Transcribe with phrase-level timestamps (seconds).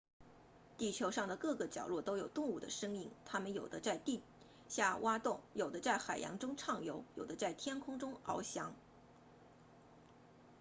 [0.79, 4.23] 地球上的各个角落都有动物的身影它们有的在地
[4.67, 8.73] 下挖洞有的在海洋中畅游有的在天空中翱翔